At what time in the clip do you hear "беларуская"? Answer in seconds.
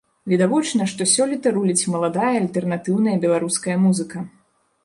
3.27-3.77